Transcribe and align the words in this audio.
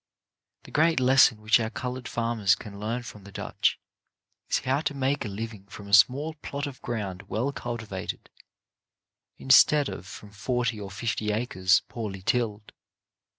EUROPEAN 0.65 0.93
IMPRESSIONS 0.93 0.97
73 0.97 0.97
The 0.97 0.99
great 0.99 0.99
lesson 1.13 1.41
which 1.43 1.59
our 1.59 1.69
coloured 1.69 2.07
farmers 2.07 2.55
can 2.55 2.79
learn 2.79 3.03
from 3.03 3.23
the 3.23 3.31
Dutch, 3.31 3.79
is 4.49 4.57
how 4.57 4.81
to 4.81 4.95
make 4.95 5.23
a 5.23 5.27
living 5.27 5.67
from 5.67 5.87
a 5.87 5.93
small 5.93 6.33
plot 6.41 6.65
of 6.65 6.81
ground 6.81 7.29
well 7.29 7.51
cultivated, 7.51 8.31
in 9.37 9.51
stead 9.51 9.89
of 9.89 10.07
from 10.07 10.31
forty 10.31 10.79
or 10.81 10.89
fifty 10.89 11.31
acres 11.31 11.83
poorly 11.87 12.23
tilled. 12.23 12.71